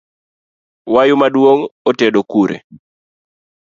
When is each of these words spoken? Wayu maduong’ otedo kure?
Wayu 0.93 1.15
maduong’ 1.21 1.61
otedo 1.89 2.21
kure? 2.31 2.57